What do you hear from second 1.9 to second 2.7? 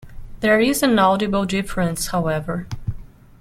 however.